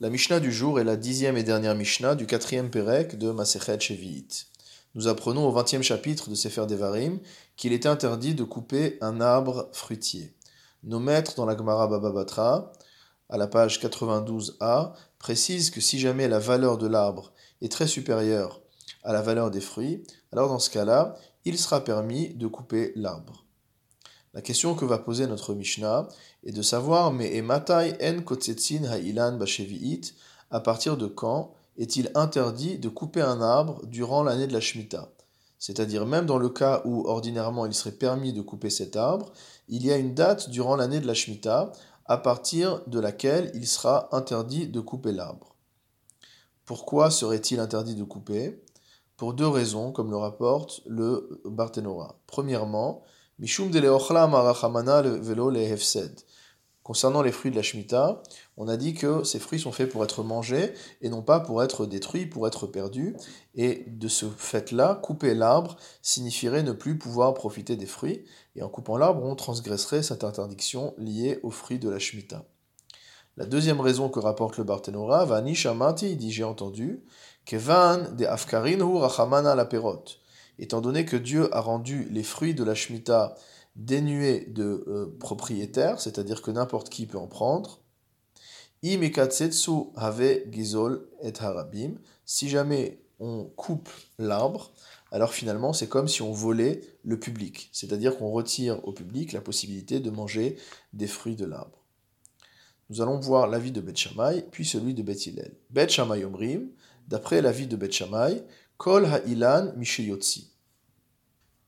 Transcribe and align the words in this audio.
La 0.00 0.10
Mishnah 0.10 0.38
du 0.38 0.52
jour 0.52 0.78
est 0.78 0.84
la 0.84 0.94
dixième 0.94 1.36
et 1.36 1.42
dernière 1.42 1.74
Mishnah 1.74 2.14
du 2.14 2.24
quatrième 2.24 2.70
Pérec 2.70 3.18
de 3.18 3.32
Masechet 3.32 3.80
Shevi'it. 3.80 4.46
Nous 4.94 5.08
apprenons 5.08 5.44
au 5.44 5.50
vingtième 5.50 5.82
chapitre 5.82 6.30
de 6.30 6.36
Sefer 6.36 6.66
Devarim 6.66 7.18
qu'il 7.56 7.72
est 7.72 7.84
interdit 7.84 8.36
de 8.36 8.44
couper 8.44 8.96
un 9.00 9.20
arbre 9.20 9.68
fruitier. 9.72 10.36
Nos 10.84 11.00
maîtres 11.00 11.34
dans 11.34 11.46
la 11.46 11.56
Gemara 11.56 11.88
Baba 11.88 12.12
Batra, 12.12 12.72
à 13.28 13.36
la 13.38 13.48
page 13.48 13.80
92a, 13.80 14.92
précisent 15.18 15.72
que 15.72 15.80
si 15.80 15.98
jamais 15.98 16.28
la 16.28 16.38
valeur 16.38 16.78
de 16.78 16.86
l'arbre 16.86 17.32
est 17.60 17.72
très 17.72 17.88
supérieure 17.88 18.60
à 19.02 19.12
la 19.12 19.20
valeur 19.20 19.50
des 19.50 19.60
fruits, 19.60 20.04
alors 20.30 20.48
dans 20.48 20.60
ce 20.60 20.70
cas-là, 20.70 21.16
il 21.44 21.58
sera 21.58 21.82
permis 21.82 22.34
de 22.34 22.46
couper 22.46 22.92
l'arbre. 22.94 23.47
La 24.34 24.42
question 24.42 24.74
que 24.74 24.84
va 24.84 24.98
poser 24.98 25.26
notre 25.26 25.54
Mishnah 25.54 26.08
est 26.44 26.52
de 26.52 26.62
savoir 26.62 27.12
mais 27.12 27.40
en 27.40 27.50
bashevi'it 29.32 30.14
à 30.50 30.60
partir 30.60 30.96
de 30.96 31.06
quand 31.06 31.54
est-il 31.78 32.10
interdit 32.14 32.78
de 32.78 32.88
couper 32.88 33.22
un 33.22 33.40
arbre 33.40 33.86
durant 33.86 34.22
l'année 34.22 34.46
de 34.46 34.52
la 34.52 34.60
Shemitah 34.60 35.10
C'est-à-dire 35.58 36.06
même 36.06 36.26
dans 36.26 36.38
le 36.38 36.48
cas 36.48 36.82
où 36.84 37.06
ordinairement 37.06 37.66
il 37.66 37.74
serait 37.74 37.92
permis 37.92 38.32
de 38.32 38.42
couper 38.42 38.70
cet 38.70 38.96
arbre, 38.96 39.32
il 39.68 39.84
y 39.84 39.92
a 39.92 39.96
une 39.96 40.14
date 40.14 40.50
durant 40.50 40.76
l'année 40.76 41.00
de 41.00 41.06
la 41.06 41.14
Shemitah 41.14 41.72
à 42.04 42.18
partir 42.18 42.82
de 42.86 42.98
laquelle 42.98 43.50
il 43.54 43.66
sera 43.66 44.14
interdit 44.16 44.66
de 44.66 44.80
couper 44.80 45.12
l'arbre. 45.12 45.54
Pourquoi 46.64 47.10
serait-il 47.10 47.60
interdit 47.60 47.94
de 47.94 48.04
couper? 48.04 48.62
Pour 49.16 49.34
deux 49.34 49.48
raisons, 49.48 49.92
comme 49.92 50.10
le 50.10 50.16
rapporte 50.16 50.82
le 50.86 51.40
Barthénora. 51.44 52.18
Premièrement, 52.26 53.02
Mishum 53.38 53.70
de 53.70 53.78
velo 55.20 55.52
Concernant 56.82 57.22
les 57.22 57.30
fruits 57.30 57.52
de 57.52 57.56
la 57.56 57.62
Shemitah, 57.62 58.20
on 58.56 58.66
a 58.66 58.76
dit 58.76 58.94
que 58.94 59.22
ces 59.22 59.38
fruits 59.38 59.60
sont 59.60 59.70
faits 59.70 59.90
pour 59.90 60.02
être 60.02 60.24
mangés 60.24 60.72
et 61.02 61.08
non 61.08 61.22
pas 61.22 61.38
pour 61.38 61.62
être 61.62 61.86
détruits, 61.86 62.26
pour 62.26 62.48
être 62.48 62.66
perdus. 62.66 63.14
Et 63.54 63.84
de 63.86 64.08
ce 64.08 64.26
fait-là, 64.26 64.96
couper 64.96 65.34
l'arbre 65.34 65.76
signifierait 66.02 66.64
ne 66.64 66.72
plus 66.72 66.98
pouvoir 66.98 67.32
profiter 67.34 67.76
des 67.76 67.86
fruits. 67.86 68.24
Et 68.56 68.62
en 68.62 68.68
coupant 68.68 68.96
l'arbre, 68.96 69.22
on 69.22 69.36
transgresserait 69.36 70.02
cette 70.02 70.24
interdiction 70.24 70.94
liée 70.98 71.38
aux 71.44 71.50
fruits 71.50 71.78
de 71.78 71.90
la 71.90 72.00
Shemitah. 72.00 72.44
La 73.36 73.46
deuxième 73.46 73.80
raison 73.80 74.08
que 74.08 74.18
rapporte 74.18 74.56
le 74.56 74.64
Barthénora, 74.64 75.26
Vani 75.26 75.54
Shamati, 75.54 76.16
dit 76.16 76.32
j'ai 76.32 76.42
entendu, 76.42 77.04
Kevan 77.44 78.16
de 78.16 78.24
Afkarin 78.24 78.80
hu 78.80 78.96
Rachamana 78.96 79.54
la 79.54 79.64
étant 80.58 80.80
donné 80.80 81.04
que 81.04 81.16
Dieu 81.16 81.54
a 81.54 81.60
rendu 81.60 82.08
les 82.10 82.22
fruits 82.22 82.54
de 82.54 82.64
la 82.64 82.74
Shemitah 82.74 83.36
dénués 83.76 84.46
de 84.48 84.84
euh, 84.88 85.16
propriétaires, 85.20 86.00
c'est-à-dire 86.00 86.42
que 86.42 86.50
n'importe 86.50 86.88
qui 86.88 87.06
peut 87.06 87.18
en 87.18 87.28
prendre, 87.28 87.80
gizol 90.50 91.08
et 91.22 91.32
harabim, 91.38 91.94
si 92.24 92.48
jamais 92.48 93.00
on 93.20 93.44
coupe 93.44 93.88
l'arbre, 94.18 94.72
alors 95.10 95.32
finalement 95.32 95.72
c'est 95.72 95.88
comme 95.88 96.08
si 96.08 96.22
on 96.22 96.32
volait 96.32 96.80
le 97.02 97.18
public, 97.18 97.70
c'est-à-dire 97.72 98.16
qu'on 98.16 98.30
retire 98.30 98.86
au 98.86 98.92
public 98.92 99.32
la 99.32 99.40
possibilité 99.40 100.00
de 100.00 100.10
manger 100.10 100.56
des 100.92 101.06
fruits 101.06 101.36
de 101.36 101.44
l'arbre. 101.44 101.84
Nous 102.90 103.02
allons 103.02 103.18
voir 103.18 103.48
l'avis 103.48 103.72
de 103.72 103.82
Shammai, 103.94 104.46
puis 104.50 104.64
celui 104.64 104.94
de 104.94 105.02
Beth 105.02 105.26
Hillel. 105.26 105.54
Beth 105.70 105.90
Shammai 105.90 106.24
Omrim, 106.24 106.70
d'après 107.06 107.42
l'avis 107.42 107.66
de 107.66 107.92
Shammai, 107.92 108.44
Kol 108.78 109.06
ha'ilan. 109.06 109.72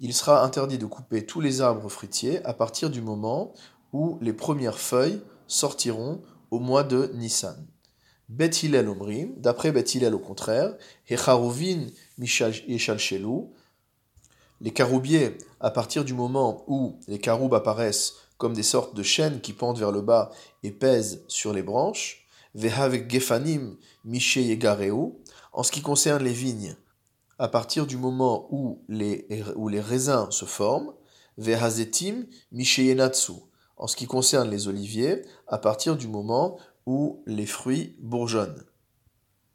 Il 0.00 0.14
sera 0.14 0.42
interdit 0.42 0.78
de 0.78 0.86
couper 0.86 1.26
tous 1.26 1.42
les 1.42 1.60
arbres 1.60 1.90
fruitiers 1.90 2.42
à 2.46 2.54
partir 2.54 2.88
du 2.88 3.02
moment 3.02 3.52
où 3.92 4.18
les 4.22 4.32
premières 4.32 4.78
feuilles 4.78 5.20
sortiront 5.46 6.22
au 6.50 6.60
mois 6.60 6.82
de 6.82 7.10
Nissan. 7.14 7.66
Bet 8.30 8.48
Hillel 8.62 8.88
Omrim, 8.88 9.34
d'après 9.36 9.70
Bet 9.70 9.82
Hillel 9.82 10.14
au 10.14 10.18
contraire, 10.18 10.74
Hecharuvin 11.10 11.88
Yeshalshelu, 12.18 13.48
les 14.62 14.72
caroubiers, 14.72 15.36
à 15.60 15.70
partir 15.70 16.06
du 16.06 16.14
moment 16.14 16.64
où 16.68 16.98
les 17.06 17.18
caroubes 17.18 17.54
apparaissent 17.54 18.14
comme 18.38 18.54
des 18.54 18.62
sortes 18.62 18.96
de 18.96 19.02
chaînes 19.02 19.42
qui 19.42 19.52
pendent 19.52 19.78
vers 19.78 19.92
le 19.92 20.00
bas 20.00 20.30
et 20.62 20.70
pèsent 20.70 21.22
sur 21.28 21.52
les 21.52 21.62
branches, 21.62 22.26
Vehavek 22.54 23.10
Gefanim 23.10 23.76
Mishe 24.06 24.38
en 25.52 25.62
ce 25.62 25.70
qui 25.70 25.82
concerne 25.82 26.24
les 26.24 26.32
vignes, 26.32 26.76
à 27.38 27.48
partir 27.48 27.86
du 27.86 27.96
moment 27.96 28.46
où 28.50 28.82
les, 28.88 29.26
où 29.56 29.68
les 29.68 29.80
raisins 29.80 30.28
se 30.30 30.44
forment, 30.44 30.92
Vehazetim 31.36 32.26
en 33.76 33.86
ce 33.86 33.96
qui 33.96 34.06
concerne 34.06 34.50
les 34.50 34.68
oliviers, 34.68 35.22
à 35.48 35.58
partir 35.58 35.96
du 35.96 36.06
moment 36.06 36.58
où 36.86 37.22
les 37.26 37.46
fruits 37.46 37.96
bourgeonnent. 38.00 38.62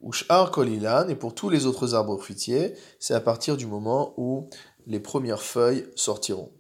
Ushar 0.02 0.52
Kolilan, 0.52 1.10
et 1.10 1.16
pour 1.16 1.36
tous 1.36 1.50
les 1.50 1.66
autres 1.66 1.94
arbres 1.94 2.18
fruitiers, 2.18 2.74
c'est 3.00 3.14
à 3.14 3.22
partir 3.22 3.58
du 3.58 3.66
moment 3.66 4.14
où 4.18 4.50
les 4.88 5.00
premières 5.00 5.42
feuilles 5.42 5.88
sortiront. 5.96 6.52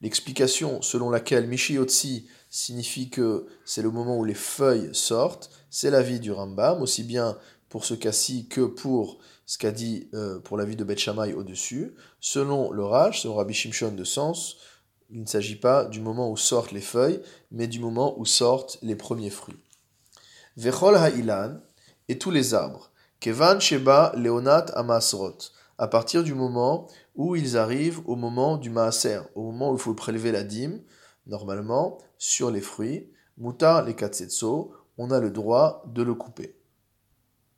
L'explication 0.00 0.82
selon 0.82 1.10
laquelle 1.10 1.46
Mishiyotsi 1.46 2.28
signifie 2.48 3.10
que 3.10 3.46
c'est 3.64 3.82
le 3.82 3.90
moment 3.90 4.16
où 4.16 4.24
les 4.24 4.34
feuilles 4.34 4.90
sortent, 4.92 5.50
c'est 5.68 5.90
l'avis 5.90 6.20
du 6.20 6.32
Rambam, 6.32 6.82
aussi 6.82 7.04
bien 7.04 7.36
pour 7.70 7.84
ce 7.86 7.94
cas-ci 7.94 8.48
que 8.48 8.62
pour 8.62 9.18
ce 9.46 9.56
qu'a 9.56 9.70
dit 9.70 10.10
euh, 10.12 10.38
pour 10.40 10.58
l'avis 10.58 10.76
de 10.76 10.84
Beth 10.84 10.98
Shammai 10.98 11.32
au-dessus. 11.32 11.94
Selon 12.20 12.70
le 12.70 12.84
Raj, 12.84 13.22
selon 13.22 13.36
Rabbi 13.36 13.54
Shimshon 13.54 13.92
de 13.92 14.04
Sens, 14.04 14.58
il 15.08 15.22
ne 15.22 15.26
s'agit 15.26 15.56
pas 15.56 15.86
du 15.86 16.00
moment 16.00 16.30
où 16.30 16.36
sortent 16.36 16.72
les 16.72 16.80
feuilles, 16.80 17.22
mais 17.50 17.66
du 17.66 17.80
moment 17.80 18.18
où 18.18 18.26
sortent 18.26 18.78
les 18.82 18.96
premiers 18.96 19.30
fruits. 19.30 19.58
Vechol 20.56 20.96
ha'ilan 20.96 21.60
et 22.08 22.18
tous 22.18 22.30
les 22.30 22.54
arbres. 22.54 22.90
Kevan 23.20 23.60
sheba 23.60 24.12
leonat 24.16 24.66
amasrot. 24.74 25.38
À 25.78 25.88
partir 25.88 26.22
du 26.22 26.34
moment 26.34 26.88
où 27.14 27.36
ils 27.36 27.56
arrivent 27.56 28.00
au 28.06 28.16
moment 28.16 28.56
du 28.56 28.68
maaser, 28.68 29.20
au 29.34 29.42
moment 29.42 29.70
où 29.70 29.74
il 29.74 29.80
faut 29.80 29.94
prélever 29.94 30.32
la 30.32 30.42
dîme, 30.42 30.82
normalement, 31.26 31.98
sur 32.18 32.50
les 32.50 32.60
fruits, 32.60 33.10
mutar 33.38 33.84
les 33.84 33.94
katsetso, 33.94 34.72
on 34.98 35.10
a 35.10 35.20
le 35.20 35.30
droit 35.30 35.84
de 35.86 36.02
le 36.02 36.14
couper. 36.14 36.59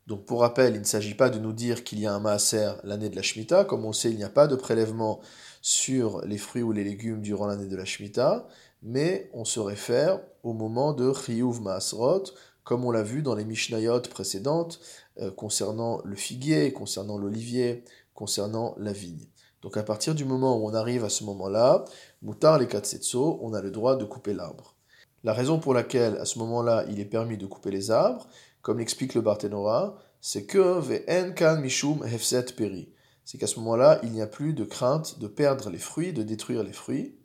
Donc 0.07 0.25
pour 0.25 0.41
rappel, 0.41 0.75
il 0.75 0.81
ne 0.81 0.85
s'agit 0.85 1.15
pas 1.15 1.31
de 1.31 1.39
nous 1.39 1.53
dire 1.53 1.85
qu'il 1.85 2.01
y 2.01 2.07
a 2.07 2.13
un 2.13 2.21
maaser 2.21 2.73
l'année 2.85 3.09
de 3.09 3.17
la 3.17 3.23
Shemitah. 3.23 3.65
Comme 3.65 3.85
on 3.85 3.93
sait, 3.93 4.11
il 4.11 4.17
n'y 4.17 4.25
a 4.25 4.29
pas 4.29 4.49
de 4.49 4.57
prélèvement 4.57 5.21
sur 5.61 6.21
les 6.23 6.39
fruits 6.39 6.63
ou 6.63 6.73
les 6.73 6.85
légumes 6.85 7.23
durant 7.23 7.47
l'année 7.47 7.69
de 7.69 7.77
la 7.77 7.85
Shemitah, 7.85 8.49
mais 8.83 9.31
on 9.33 9.45
se 9.45 9.61
réfère 9.61 10.21
au 10.43 10.53
moment 10.53 10.93
de 10.93 11.13
Chiyuv 11.13 11.63
Maasrot, 11.63 12.25
comme 12.65 12.85
on 12.85 12.91
l'a 12.91 13.03
vu 13.03 13.23
dans 13.23 13.37
les 13.37 13.45
Mishnayot 13.45 14.01
précédentes, 14.03 14.81
euh, 15.21 15.31
concernant 15.31 16.01
le 16.05 16.17
figuier, 16.17 16.73
concernant 16.73 17.17
l'olivier, 17.17 17.85
concernant 18.15 18.75
la 18.79 18.93
vigne. 18.93 19.27
Donc 19.63 19.77
à 19.77 19.85
partir 19.85 20.15
du 20.15 20.25
moment 20.25 20.59
où 20.59 20.69
on 20.69 20.75
arrive 20.75 21.05
à 21.05 21.09
ce 21.09 21.23
moment-là, 21.25 21.85
Mutar 22.23 22.59
les 22.59 22.67
Katsetso, 22.67 23.39
on 23.43 23.55
a 23.55 23.63
le 23.63 23.71
droit 23.71 23.97
de 23.97 24.05
couper 24.05 24.35
l'arbre. 24.35 24.75
La 25.23 25.33
raison 25.33 25.61
pour 25.61 25.73
laquelle 25.73 26.17
à 26.17 26.25
ce 26.25 26.41
moment-là 26.41 26.85
il 26.91 26.99
est 26.99 27.05
permis 27.05 27.37
de 27.37 27.47
couper 27.47 27.71
les 27.71 27.93
arbres, 27.93 28.27
comme 28.63 28.79
l'explique 28.79 29.15
le 29.15 29.21
Barthénora, 29.21 29.99
c'est 30.21 30.47
que 30.47 30.81
ve'en 30.81 31.33
kan 31.33 31.61
mishum 31.61 32.05
hefset 32.05 32.47
peri. 32.57 32.93
C'est 33.25 33.39
qu'à 33.39 33.47
ce 33.47 33.59
moment-là, 33.61 34.01
il 34.03 34.13
n'y 34.13 34.23
a 34.23 34.27
plus 34.27 34.53
de 34.55 34.65
crainte 34.65 35.19
de 35.19 35.27
perdre 35.27 35.71
les 35.71 35.79
fruits, 35.79 36.13
de 36.13 36.23
détruire 36.23 36.63
les 36.63 36.73
fruits. 36.73 37.17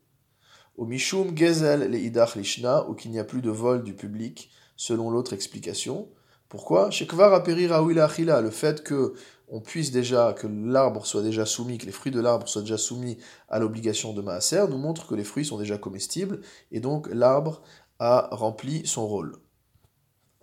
Au 0.78 0.86
mishum 0.86 1.36
gezel 1.38 1.90
le 1.92 1.98
idach 1.98 2.36
lishna, 2.36 2.88
ou 2.90 2.94
qu'il 2.94 3.12
n'y 3.12 3.20
a 3.20 3.24
plus 3.24 3.42
de 3.42 3.50
vol 3.50 3.84
du 3.84 3.94
public, 3.94 4.52
selon 4.76 5.10
l'autre 5.10 5.34
explication. 5.34 6.10
Pourquoi? 6.50 6.92
Shekvar 6.92 7.34
achila, 7.34 8.42
le 8.42 8.50
fait 8.52 8.84
que 8.84 9.14
on 9.50 9.62
puisse 9.62 9.92
déjà, 9.92 10.34
que 10.34 10.48
l'arbre 10.48 11.06
soit 11.06 11.22
déjà 11.22 11.46
soumis, 11.46 11.78
que 11.78 11.86
les 11.86 11.92
fruits 11.92 12.12
de 12.12 12.20
l'arbre 12.20 12.48
soient 12.50 12.62
déjà 12.62 12.78
soumis 12.78 13.18
à 13.48 13.60
l'obligation 13.60 14.14
de 14.14 14.22
maaser, 14.22 14.68
nous 14.70 14.78
montre 14.78 15.08
que 15.08 15.16
les 15.16 15.24
fruits 15.24 15.46
sont 15.46 15.58
déjà 15.58 15.78
comestibles, 15.78 16.42
et 16.72 16.80
donc 16.80 17.08
l'arbre 17.12 17.62
a 18.00 18.28
rempli 18.32 18.86
son 18.86 19.08
rôle. 19.08 19.38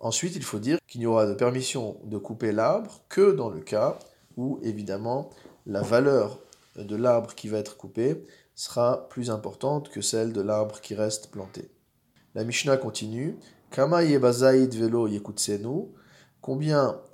Ensuite, 0.05 0.35
il 0.35 0.43
faut 0.43 0.59
dire 0.59 0.77
qu'il 0.85 1.01
n'y 1.01 1.07
aura 1.07 1.25
de 1.25 1.33
permission 1.33 1.97
de 2.03 2.19
couper 2.19 2.51
l'arbre 2.51 3.01
que 3.09 3.31
dans 3.31 3.49
le 3.49 3.59
cas 3.59 3.97
où, 4.37 4.59
évidemment, 4.61 5.31
la 5.65 5.81
valeur 5.81 6.37
de 6.75 6.95
l'arbre 6.95 7.33
qui 7.33 7.47
va 7.47 7.57
être 7.57 7.75
coupé 7.75 8.23
sera 8.53 9.09
plus 9.09 9.31
importante 9.31 9.89
que 9.89 10.01
celle 10.01 10.31
de 10.31 10.41
l'arbre 10.41 10.79
qui 10.79 10.93
reste 10.93 11.31
planté. 11.31 11.71
La 12.35 12.43
Mishnah 12.43 12.77
continue. 12.77 13.35
Combien 13.71 14.05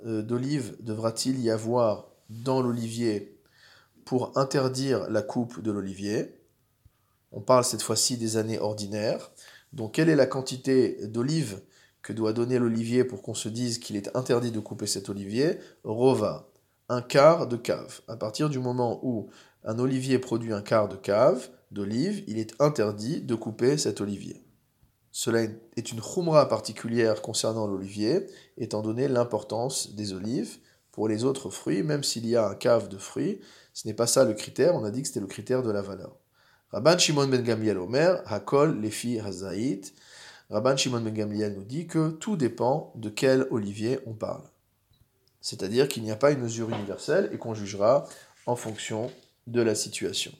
euh, 0.04 0.20
d'olives 0.20 0.76
devra-t-il 0.80 1.40
y 1.40 1.48
avoir 1.48 2.10
dans 2.28 2.60
l'olivier 2.60 3.38
pour 4.04 4.36
interdire 4.36 5.08
la 5.08 5.22
coupe 5.22 5.62
de 5.62 5.72
l'olivier? 5.72 6.38
On 7.30 7.40
parle 7.40 7.64
cette 7.64 7.80
fois-ci 7.80 8.18
des 8.18 8.36
années 8.36 8.58
ordinaires. 8.58 9.30
Donc, 9.72 9.94
quelle 9.94 10.10
est 10.10 10.14
la 10.14 10.26
quantité 10.26 11.06
d'olives 11.06 11.62
que 12.02 12.12
doit 12.12 12.32
donner 12.32 12.58
l'olivier 12.58 13.04
pour 13.04 13.22
qu'on 13.22 13.34
se 13.34 13.48
dise 13.48 13.78
qu'il 13.78 13.96
est 13.96 14.14
interdit 14.16 14.50
de 14.50 14.60
couper 14.60 14.86
cet 14.86 15.08
olivier, 15.08 15.58
rova, 15.84 16.48
un 16.88 17.00
quart 17.00 17.46
de 17.46 17.56
cave. 17.56 18.00
À 18.08 18.16
partir 18.16 18.50
du 18.50 18.58
moment 18.58 19.00
où 19.02 19.28
un 19.64 19.78
olivier 19.78 20.18
produit 20.18 20.52
un 20.52 20.62
quart 20.62 20.88
de 20.88 20.96
cave 20.96 21.48
d'olive, 21.70 22.24
il 22.26 22.38
est 22.38 22.60
interdit 22.60 23.20
de 23.20 23.34
couper 23.34 23.78
cet 23.78 24.00
olivier. 24.00 24.44
cela 25.12 25.42
est 25.76 25.92
une 25.92 26.00
khumra 26.00 26.48
particulière 26.48 27.22
concernant 27.22 27.66
l'olivier, 27.66 28.26
étant 28.56 28.82
donné 28.82 29.08
l'importance 29.08 29.94
des 29.94 30.12
olives. 30.12 30.58
Pour 30.90 31.08
les 31.08 31.24
autres 31.24 31.48
fruits, 31.48 31.82
même 31.82 32.02
s'il 32.02 32.26
y 32.26 32.36
a 32.36 32.46
un 32.46 32.54
cave 32.54 32.88
de 32.88 32.98
fruits, 32.98 33.40
ce 33.72 33.86
n'est 33.88 33.94
pas 33.94 34.06
ça 34.06 34.24
le 34.24 34.34
critère, 34.34 34.74
on 34.74 34.84
a 34.84 34.90
dit 34.90 35.02
que 35.02 35.08
c'était 35.08 35.20
le 35.20 35.26
critère 35.26 35.62
de 35.62 35.70
la 35.70 35.80
valeur. 35.80 36.16
Rabban 36.70 36.98
Shimon 36.98 37.28
ben 37.28 37.42
Gamliel 37.42 37.78
Omer, 37.78 38.22
Hakol 38.26 38.80
Lefi 38.80 39.20
Hazaït. 39.20 39.94
Rabban 40.50 40.76
Shimon 40.76 41.00
ben 41.00 41.14
Gamliel 41.14 41.54
nous 41.54 41.64
dit 41.64 41.86
que 41.86 42.10
tout 42.10 42.36
dépend 42.36 42.92
de 42.96 43.08
quel 43.08 43.46
olivier 43.50 43.98
on 44.06 44.12
parle. 44.12 44.42
C'est-à-dire 45.40 45.88
qu'il 45.88 46.02
n'y 46.02 46.10
a 46.10 46.16
pas 46.16 46.30
une 46.30 46.40
mesure 46.40 46.70
universelle 46.70 47.30
et 47.32 47.38
qu'on 47.38 47.54
jugera 47.54 48.06
en 48.46 48.56
fonction 48.56 49.10
de 49.46 49.60
la 49.60 49.74
situation. 49.74 50.32